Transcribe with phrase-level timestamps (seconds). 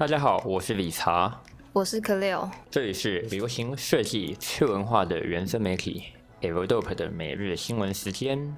[0.00, 1.42] 大家好，我是理查，
[1.74, 6.04] 我是 c l e o 这里是流行设计趣文化的原生媒体
[6.40, 8.56] Evodope 的每日新闻时间。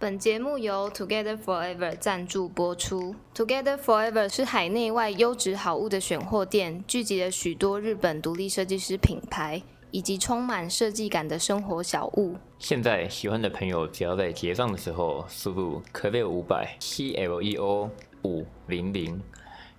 [0.00, 3.14] 本节目由 Together Forever 赞助播出。
[3.32, 9.62] Together Forever 是海内外优质好物的选货店，聚集了许多日本独立设计师品牌
[9.92, 12.34] 以及充满设计感的生活小物。
[12.58, 17.88] 现在喜欢的朋友，只要在结账的时候输入 c l e o 五百 C L E O
[18.24, 19.22] 五零零。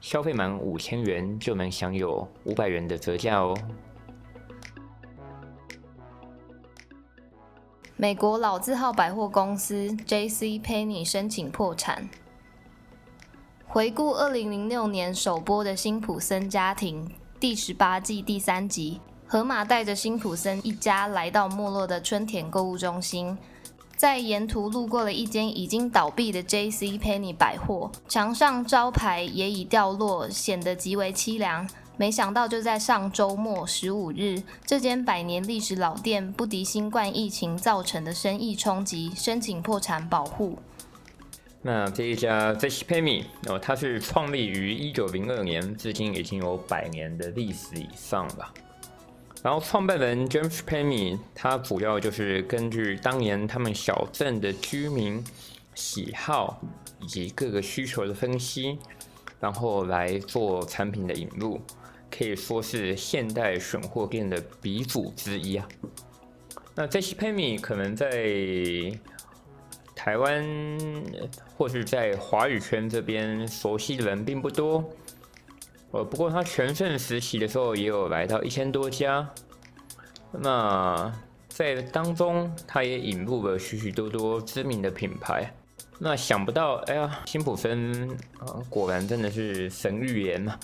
[0.03, 3.57] 消费满五千元就能享有五百元的折价哦。
[7.95, 10.59] 美国老字号百货公司 J.C.
[10.59, 12.09] Penney 申请破产。
[13.65, 17.07] 回顾二零零六年首播的《辛普森家庭》
[17.39, 23.37] 第十八季第三集，河马带着辛普森一家来到没落的春田购物中心。
[24.03, 26.99] 在沿途路过了一间已经倒闭的 J.C.
[26.99, 31.65] Penney 百货，墙上招牌也已掉落，显得极为凄凉。
[31.95, 40.57] 没想到就在上周末十五日，这间百年历史老店不敌新冠疫情造成的生意冲击，申请破产保护。
[41.61, 42.85] 那这一家 J.C.
[42.85, 48.53] Penney 哦，它是创立于一九零二年，至今已经有百年的历史以上了。
[49.43, 55.21] 然后创办人 James Penny，他主要就是根据当年他们小镇的居民
[55.75, 56.61] 喜好
[57.01, 58.79] 以及各个需求的分析，
[59.41, 61.59] 然后来做产品的引入，
[62.09, 65.67] 可以说是现代选货店的鼻祖之一啊。
[66.73, 68.07] 那这些 Penny 可能在
[69.93, 70.41] 台湾
[71.57, 74.89] 或是在华语圈这边熟悉的人并不多。
[75.93, 79.29] 呃，不过他全盛时期的时候也有来到一千多家，
[80.31, 81.13] 那
[81.47, 85.53] 在当中他也引入了许许多多知名的品牌。
[85.99, 90.59] 那想不到，哎呀，辛普森啊，果然真的是神预言嘛！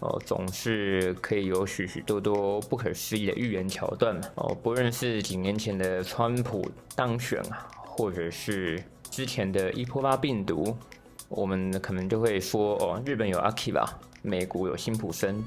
[0.00, 4.22] 哦，总是可以有许许多多不可思议的预言桥段嘛！
[4.36, 10.74] 哦，不论是几年前的川普当选啊，或者是之前的伊波拉病毒，
[11.28, 14.00] 我们可能就会说，哦，日本有阿基吧。
[14.22, 15.44] 美股有辛普森，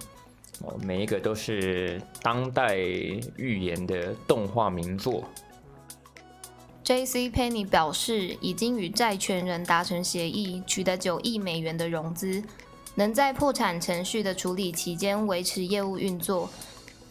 [0.61, 5.23] 哦，每一个都是当代预言的动画名作。
[6.83, 7.31] J.C.
[7.31, 12.43] Penney 表示，已经与债权人达成协议，取得九亿美元的融资，
[12.93, 16.47] 能在破产程序的处理期间维持业务运作。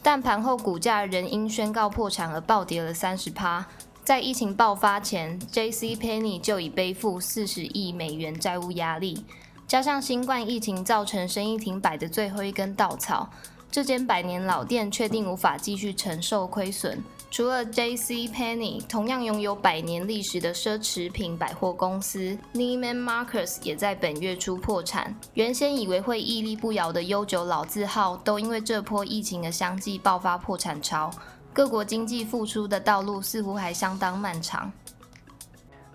[0.01, 3.67] 但盘后股价仍因宣告破产而暴跌了三十趴。
[4.03, 5.95] 在疫情爆发前，J.C.
[5.95, 9.25] Penney 就已背负四十亿美元债务压力。
[9.67, 13.29] 加上新冠疫情造成生意停摆的最后一根稻草，
[13.71, 17.03] 这间百年老店确定无法继续承受亏损。
[17.31, 18.27] 除了 J.C.
[18.29, 25.13] p e n n y 同样拥有百年历史的奢侈品百货公司 Neiman Marcus 也在本月初破产。
[25.33, 31.11] 原先以为会屹立不摇的悠久老字号，都因为这波疫情的相继爆发破产潮。
[31.51, 34.71] 各国经济复苏的道路似乎还相当漫长。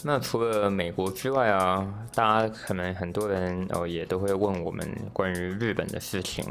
[0.03, 6.43] 那除了美国之外啊，大家可能很多人哦也都会问我们关于日本的事情。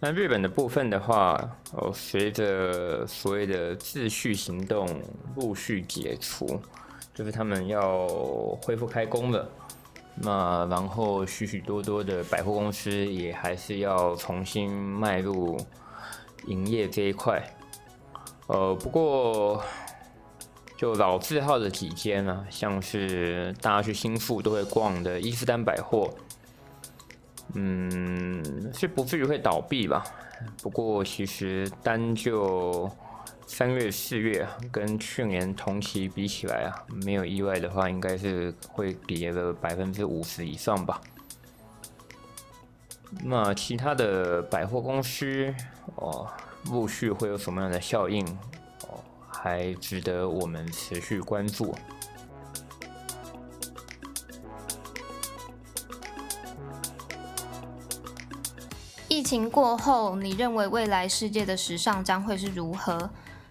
[0.00, 1.38] 那日本的部分的话，
[1.72, 4.88] 哦，随着所谓的秩序行动
[5.36, 6.60] 陆续解除，
[7.14, 8.08] 就是他们要
[8.62, 9.46] 恢复开工了。
[10.14, 15.58] 那然后许许多多的百货公司也还是要重新迈入
[16.46, 17.42] 营业这一块。
[18.46, 19.62] 呃，不过。
[20.76, 26.12] 就老字号的几间啊，像是大家去新宿都会逛的伊斯丹百货，
[27.54, 30.04] 嗯，是不至于会倒闭吧？
[30.62, 32.90] 不过其实单就
[33.46, 41.00] 三月、四月跟去年同期比起来啊，没有意外的话，应该是会跌了百分之五十以上吧。
[43.24, 45.54] 那其他的百货公司
[45.94, 46.28] 哦，
[46.66, 48.26] 陆续会有什么样的效应？
[48.82, 49.00] 哦
[49.42, 51.74] 还值得我们持续关注。
[59.08, 63.08] 疫情过后，你认为未来世界的时尚将会是如何？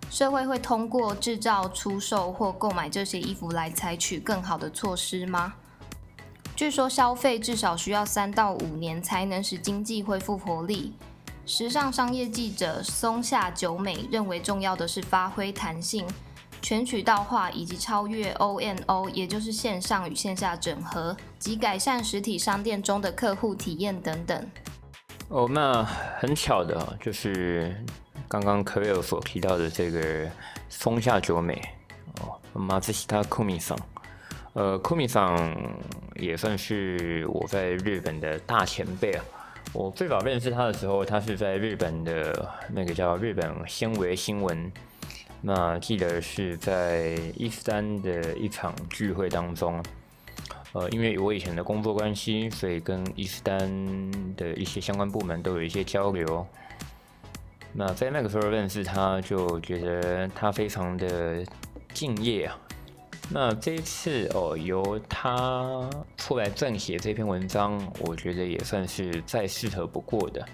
[0.09, 5.53] 社会会通过制造、出售或购买这些衣服来采取更好的措施吗？
[6.55, 10.93] 据说消费至少需要三到五年才能使经济恢复活力。
[11.47, 16.03] 时尚商业记者松下久美认为，重要的是发挥弹性、
[16.59, 24.51] 全渠道化以及超越 O N O，也就是线上与线下整合及改善实体商店中的客户体验等等。
[25.29, 25.83] 哦，那
[26.19, 27.75] 很巧的，就是
[28.27, 30.27] 刚刚 k a r 所提到的这个
[30.67, 31.61] 松下久美
[32.21, 33.77] 哦，马自西他库米桑，
[34.53, 35.55] 呃，库米桑
[36.15, 39.23] 也算是我在日本的大前辈啊。
[39.73, 44.71] 我最早认识他的时候，他是在日本的那个叫日本纤维新闻。
[45.41, 49.83] 那记得是在一三的一场聚会当中，
[50.71, 53.59] 呃，因为我以前的工作关系，所以跟伊斯丹
[54.35, 56.47] 的一些相关部门都有一些交流。
[57.73, 61.45] 那在那个时候认识他，就觉得他非常的
[61.93, 62.57] 敬业啊。
[63.29, 70.45] 那这一次哦，由他出来撰写这篇文章，我觉得也算是再适合不过的。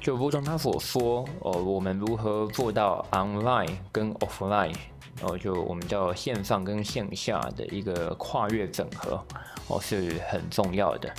[0.00, 4.74] 就如同他所说，哦，我们如何做到 online 跟 offline，
[5.20, 9.22] 哦，就我们叫线上跟线下的一个跨越整合，
[9.66, 11.12] 哦，是很重要的。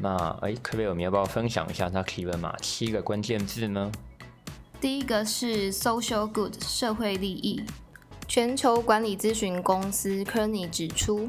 [0.00, 3.92] 那哎，可贝尔，你要不要分享一下他提了哪七个关键字呢？
[4.80, 7.64] 第一个是 social good 社会利益。
[8.26, 11.28] 全球管理咨询公司 Kerny 指出，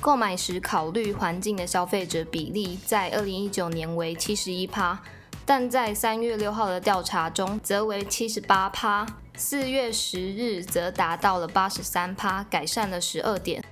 [0.00, 5.00] 购买时考虑环境的消费者比例在二零一九年为七十一趴。
[5.46, 9.06] 但在三月六号的调查中，则为七十八趴；
[9.36, 13.62] 四月十日则达到了八十三趴，改善了十二点。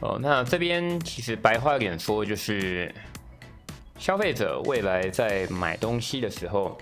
[0.00, 2.94] 哦，那这边其实白话点说，就是
[3.98, 6.78] 消费者未来在买东西的时候，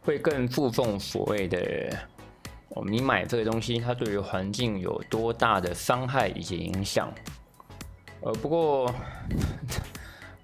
[0.00, 1.96] 会更注重所谓的
[2.74, 7.12] 哦，你买这个东西它对于环境有多大的伤害以及影响。
[8.20, 8.94] 呃，不过。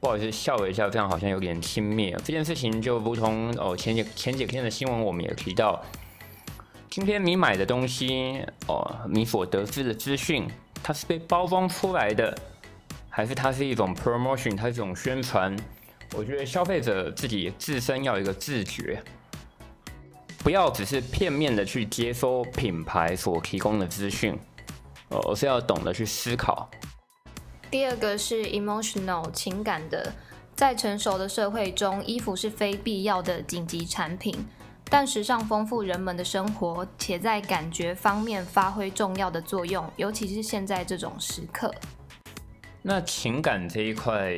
[0.03, 2.17] 不好意思，笑了一下，这样好像有点轻蔑。
[2.25, 5.79] 这件事情就如同哦，前几前几天的新闻，我们也提到，
[6.89, 10.49] 今天你买的东西哦，你所得知的资讯，
[10.83, 12.35] 它是被包装出来的，
[13.11, 15.55] 还是它是一种 promotion，它是一种宣传？
[16.15, 19.03] 我觉得消费者自己自身要有一个自觉，
[20.43, 24.33] 不要只是片面的去接收品牌所提供的资讯，
[25.11, 26.69] 哦，而是要懂得去思考。
[27.71, 30.11] 第二个是 emotional 情感的，
[30.57, 34.35] 在成熟的社会中，衣服是非必要的紧急产品，
[34.87, 41.71] 但时尚丰富人们的生活，且在感觉方面发挥重要的作用，尤其是现在这种时刻。
[42.81, 44.35] 那情感这一块，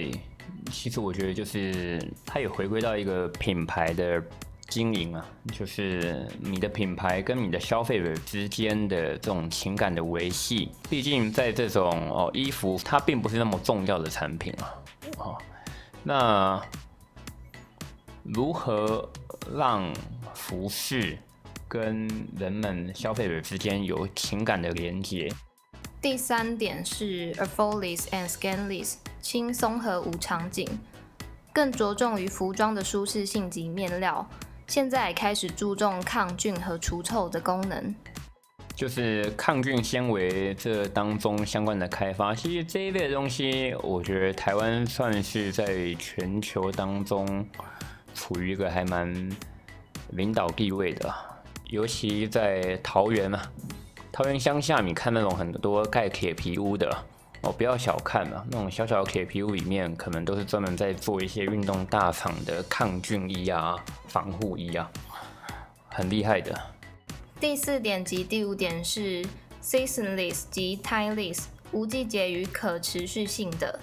[0.72, 4.20] 其实我觉得就是它也回归到一个品牌的。
[4.72, 5.22] 经营啊，
[5.52, 10.70] 就是你的品牌跟你的消费者之间的这种情感的维系。
[10.88, 14.74] 毕竟在这种哦衣服，它并不是那么重要的产品啊。
[15.18, 15.36] 哦，
[16.02, 16.58] 那
[18.22, 19.06] 如何
[19.54, 19.92] 让
[20.32, 21.18] 服饰
[21.68, 22.08] 跟
[22.38, 25.30] 人们消费者之间有情感的连接？
[26.00, 30.66] 第三点是 affordless and scanless，轻松和无场景，
[31.52, 34.26] 更着重于服装的舒适性及面料。
[34.72, 37.94] 现在开始注重抗菌和除臭的功能，
[38.74, 42.34] 就是抗菌纤维这当中相关的开发。
[42.34, 47.46] 其实这一类的东西，我觉得台湾算是在全球当中
[48.14, 49.12] 处于一个还蛮
[50.12, 51.14] 领导地位的，
[51.68, 53.42] 尤其在桃园嘛，
[54.10, 56.90] 桃园乡下，你看那种很多盖铁皮屋的。
[57.42, 64.88] 哦，不要小看嘛，那种小小的铁皮屋里面，可能都是专门在做一些运动大厂的抗菌衣啊、防护衣啊，
[65.88, 66.56] 很厉害的。
[67.40, 69.26] 第四点及第五点是
[69.60, 73.80] seasonless 及 timeless，无季节与可持续性的，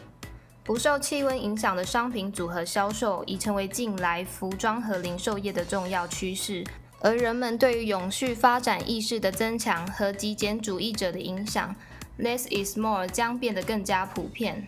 [0.64, 6.64] 不受气温影响的商品组合销售，已成为近来服装和零售业的重要趋势。
[7.02, 11.76] 而人们对于永续发展意识的增强和极简主义者的影响。
[12.20, 14.68] Less is more 将变得更加普遍。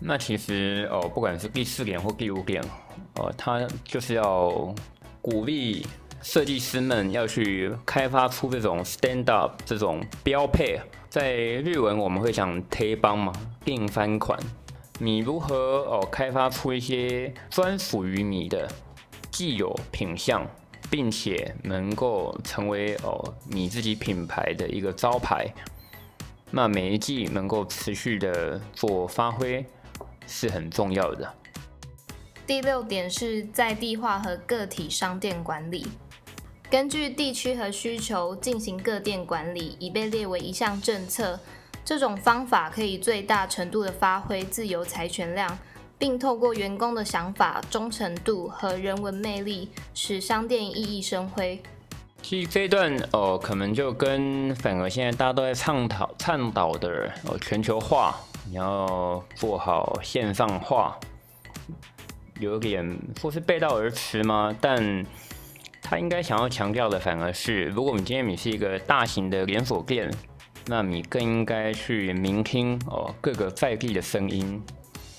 [0.00, 2.62] 那其实哦，不管是第四点或第五点，
[3.16, 4.74] 哦，它就是要
[5.20, 5.86] 鼓励
[6.22, 10.80] 设计师们要去开发出这种 stand up 这种标配。
[11.10, 13.30] 在日文我们会讲贴帮嘛，
[13.62, 14.38] 定番款。
[14.98, 18.66] 你如何哦开发出一些专属于你的
[19.30, 20.46] 既有品相，
[20.90, 25.46] 并且能够成为哦你自己品牌的一个招牌？
[26.56, 29.66] 那每一季能够持续的做发挥
[30.24, 31.34] 是很重要的。
[32.46, 35.84] 第六点是在地化和个体商店管理，
[36.70, 41.40] 根据地区和需求进行各店管理，已被列为一项政策。
[41.84, 45.58] 这种方法可以最大程度的发挥自由财权量，
[45.98, 51.60] 并透过员工的想法、忠诚度和人文魅力，使商店熠熠生辉。
[52.24, 60.98] 其实这一段哦，可能就跟反而现在大家都在倡导倡导的哦全球化，你要做好线上化，
[62.40, 64.56] 有点说是背道而驰吗？
[64.58, 65.04] 但
[65.82, 70.10] 他应该想要强调的反而是，如果你今天你是一个大型的连锁店，
[70.64, 74.62] 那你更应该去聆听哦各个在地的声音，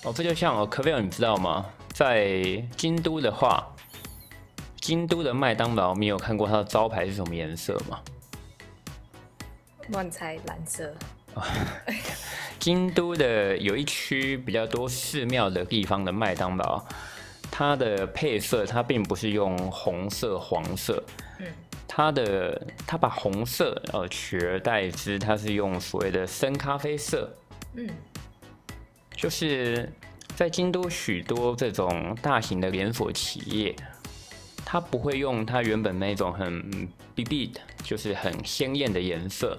[0.03, 1.67] 哦，这就像哦，可菲尔，你知道吗？
[1.93, 2.43] 在
[2.75, 3.63] 京都的话，
[4.85, 7.99] 京都的麦当劳，你有看过它的招牌是什么颜色吗？
[9.87, 10.93] 乱猜，蓝色。
[12.59, 16.85] 京都的有一区比较多寺庙的地方的麦当劳，
[17.49, 21.03] 它的配色它并不是用红色、黄色，
[21.39, 21.47] 嗯，
[21.87, 27.35] 它的它把红色呃取而代之，它是用所谓的深咖啡色，
[27.73, 27.89] 嗯，
[29.15, 29.91] 就是
[30.35, 33.75] 在京都许多这种大型的连锁企业，
[34.65, 39.57] 它不会用它原本那种很 b b 的，就是很鲜艳的颜色。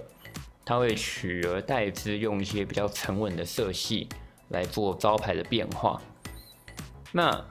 [0.65, 4.09] 它会取而代之，用一些比较沉稳的色系
[4.49, 6.01] 来做招牌的变化。
[7.13, 7.41] 那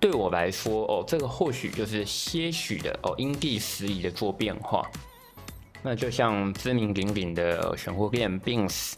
[0.00, 4.90] 对我来说，哦，这个或许就是些许的哦，因地时宜的做变化。
[5.82, 8.94] 那就像知名鼎鼎的选货店 Beams，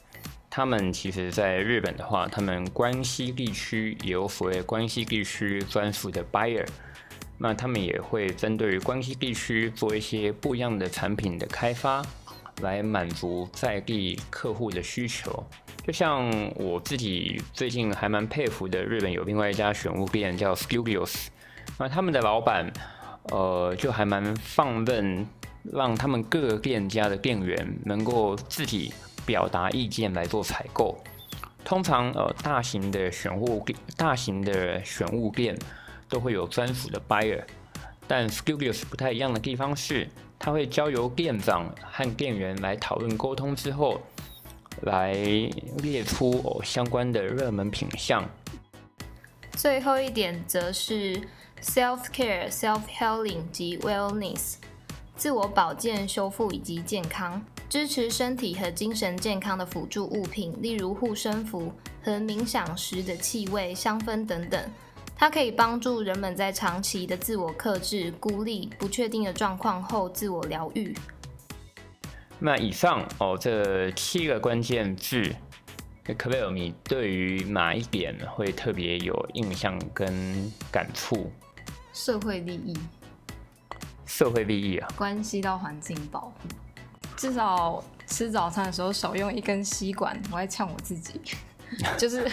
[0.49, 6.65] 他们其实在日本的话，他们关西地区也有所谓关西地区专属的 buyer，
[7.43, 12.03] 那他们也会针对于关西地区做一些不一样的产品的开发。
[12.61, 15.43] 来满足在地客户的需求，
[15.87, 21.29] 就像我自己最近还蛮佩服的，日本有另外一家选物店叫 Studios，
[21.79, 22.71] 那他们的老板，
[23.31, 25.27] 呃，就还蛮放任，
[25.65, 28.93] 让他们各个店家的店员能够自己
[29.25, 31.03] 表达意见来做采购。
[31.65, 33.65] 通常，呃，大型的选物、
[33.97, 35.59] 大型的选物店
[36.13, 37.43] 都会有专属的 buyer，
[38.07, 40.07] 但 Studios 不太一样的地方是。
[40.45, 44.01] 他会交由店长和店员来讨论沟通之后，
[44.81, 45.13] 来
[45.85, 48.29] 列出哦相关的热门品项。
[49.53, 51.23] 最后一点则是
[51.63, 54.57] self care、self healing 及 wellness，
[55.15, 64.61] 自我保健、修复以及健康，支持身体和精神健康的辅助物品，例如护身符和冥想时的气味、香氛等等。
[65.23, 70.93] 它可以帮助人们在长期的自我克制、孤立、不确定的状况后自我疗愈。
[72.41, 75.33] 那以上哦，这七个关键字，
[76.19, 81.31] 可贝尔，你对于哪一点会特别有印象跟感触？
[81.93, 82.77] 社会利益。
[84.05, 86.49] 社会利益啊，关系到环境保护。
[87.17, 91.21] 至少吃早餐的时候少用一根吸管，我还呛我自己，
[91.97, 92.29] 就是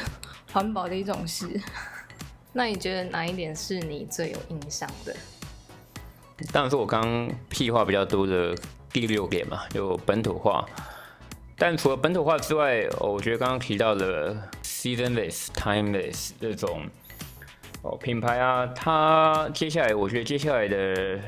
[0.51, 1.62] 环保的一种事。
[2.51, 5.15] 那你觉得哪一点是你最有印象的？
[6.51, 8.56] 当然是我刚屁话比较多的
[8.91, 10.65] 第六点嘛，就本土化。
[11.58, 16.82] 但除了本土化之外，我觉得刚刚提到的 seasonless、timeless 这种
[17.82, 21.20] 哦品牌啊，它接下来我觉得接下来的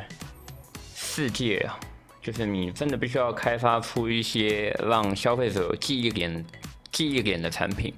[0.95, 1.77] 世界啊，
[2.21, 6.45] 就是你真的必须要开发出一些让消费者记忆点、
[6.91, 7.93] 记忆点的产品。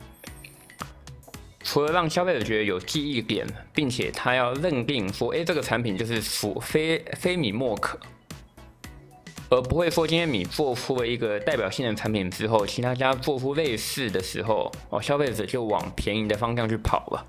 [1.74, 7.98] 除了让消费者觉得有记忆点，并且他要认定说，哎，这个产品就是非非非米莫可，
[9.50, 17.25] 而不会说今天米做出了一个代表性的产品之后，其他家做出类似的时候，哦，消费者就往便宜的方向去跑了。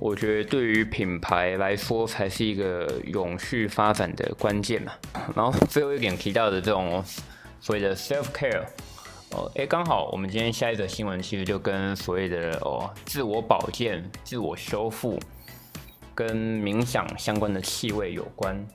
[0.00, 4.92] 我觉得对于品牌来说，才是一个永续发展的关键嘛。
[5.36, 7.00] 然后最后一点提到的这种
[7.60, 8.64] 所谓的 self care。
[9.32, 15.18] 哦，哎，刚好我们今天下一则新闻其实就跟所谓的哦自我保健、自我修复
[16.14, 18.66] 跟冥想相关的气味有关。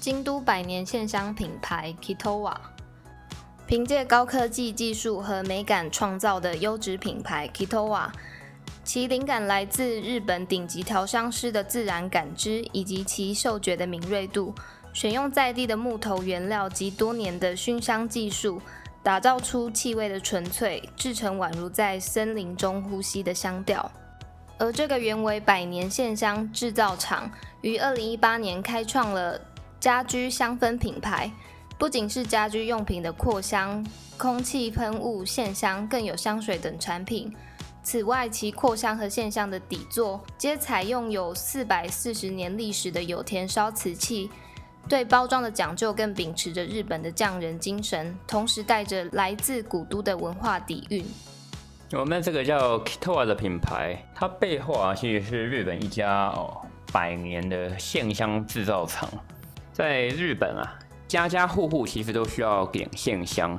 [0.00, 2.56] 京都百年线香品牌 Kitowa，
[3.66, 8.10] 凭借高科技技术和美感创造的优质品牌 Kitowa。
[8.92, 14.52] 其灵感来自日本顶级调香师的自然感知，以及其嗅觉的敏锐度。
[14.92, 18.60] 选用在地的木头原料及多年的熏香技术，
[19.00, 23.88] 打造出气味的纯粹，制成宛如在森林中呼吸的香调。
[24.58, 27.30] 而这个原为百年线香制造厂，
[27.60, 29.40] 于二零一八年开创了
[29.78, 31.30] 家居香氛品牌，
[31.78, 37.32] 不仅是家居用品的扩香、空气喷雾、线香，更有香水等产品。
[37.90, 44.30] 此外，其扩香和线香的底座皆采用有四百四十年历史的有田烧瓷器，
[44.88, 51.04] 对包装的讲究更秉持着日本的匠人精神，同时带着来自古都的文化底蕴。
[51.90, 59.10] 我们这个叫 Kitoa 的品牌，它背后啊其实是日本一家哦百年的线香制造厂。
[59.72, 60.78] 在日本啊，
[61.08, 63.58] 家家户户其实都需要点线香。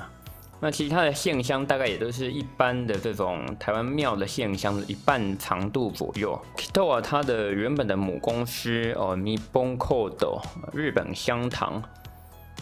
[0.63, 6.39] 那其他的线香大概也都是一般的这种台湾庙的线香的一半长度左右。
[6.55, 10.39] Kitowa 它的原本的母公司哦，Nippon Code
[10.71, 11.81] 日本香堂，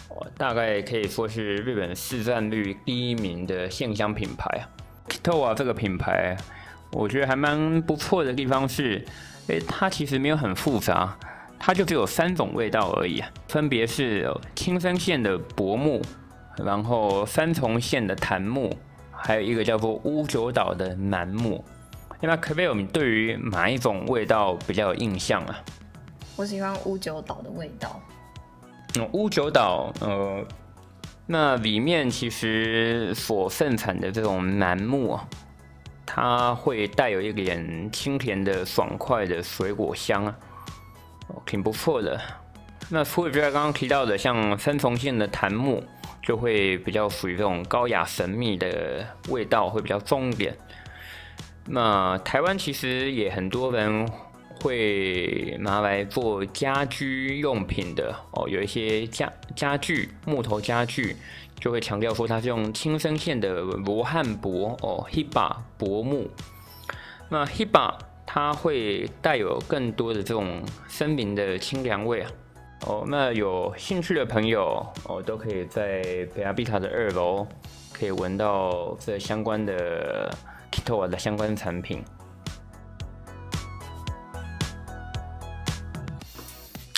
[0.08, 4.66] 哦，大概可以说是日本市占率第一名的线香品牌。
[5.10, 6.38] Kitowa 这个品牌，
[6.94, 9.04] 我觉得还蛮不错的地方是，
[9.48, 11.18] 诶，它其实没有很复杂，
[11.60, 16.02] 它就只有三种味道而已，分别是青森县的薄木，
[16.66, 18.76] 然后三重县的檀木，
[19.12, 21.64] 还有一个叫做乌九岛的楠木。
[22.22, 25.60] 那么 k v i l 你对于哪一种味道比较有印象啊？
[26.36, 28.02] 我喜欢乌九岛的味道。
[28.98, 30.44] 嗯，乌九岛，呃，
[31.26, 35.28] 那里面其实所盛产的这种楠木啊，
[36.06, 40.36] 它会带有一点清甜的、爽快的水果香啊，
[41.28, 42.20] 哦，挺不错的。
[42.90, 45.84] 那除了刚刚提到的，像三重县的檀木，
[46.22, 50.56] 就会比较属于这种高雅神秘的味道，会比较重一点。
[51.66, 54.10] 那台湾其实也很多人
[54.62, 61.16] 会拿来做家居用品的哦，有一些家家具木头家具
[61.60, 66.30] 就会强调说它是用青森县的罗汉柏哦，Hiba 柏木。
[67.30, 67.94] 那 Hiba
[68.26, 72.32] 它会带有更多的这种森林的清凉味啊
[72.86, 76.02] 哦，那有兴趣的朋友哦都可以在
[76.36, 77.48] 北阿比塔的二楼
[77.92, 80.30] 可以闻到这相关的。
[81.12, 82.04] 的相关产品。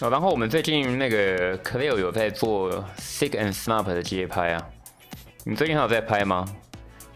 [0.02, 4.70] 哦，然后我们最近那个 Cleo 有在做 Sick and Snap 的街拍啊，
[5.44, 6.46] 你最近还有在拍吗？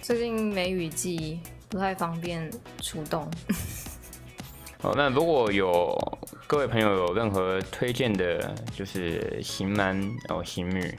[0.02, 3.30] 最近梅雨季不太方便出动。
[4.82, 5.96] 哦，那如果有
[6.48, 10.00] 各位朋友有任何推荐的，就是型男
[10.30, 10.94] 哦型女，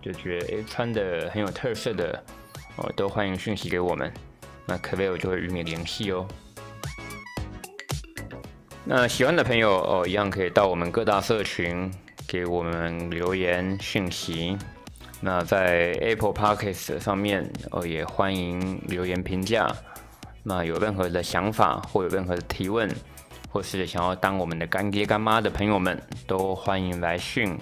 [0.00, 2.24] 就觉得诶穿的很有特色的
[2.76, 4.10] 哦，都欢迎讯息给我们。
[4.64, 6.26] 那 k v i l 就会与你联系哦。
[8.86, 11.92] 那喜欢的朋友哦，一样可以到我们各大社群
[12.26, 14.56] 给我们留言讯息。
[15.20, 19.70] 那在 Apple Podcast 上面哦，也欢迎留言评价。
[20.42, 22.88] 那有任何的想法或有任何的提问，
[23.56, 27.58] 或是想要当我们的干爹干妈的朋友们，都欢迎来讯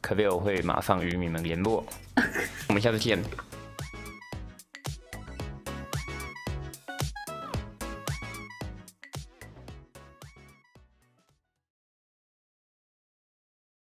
[0.00, 1.84] k v i l 会马上与你们联络。
[2.66, 3.22] 我们下次见。